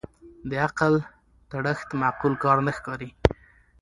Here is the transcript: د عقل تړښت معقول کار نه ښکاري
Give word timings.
د 0.49 0.51
عقل 0.65 0.93
تړښت 1.49 1.89
معقول 2.01 2.33
کار 2.43 2.57
نه 2.67 2.71
ښکاري 2.77 3.09